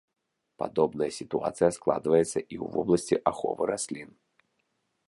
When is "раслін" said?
3.75-4.09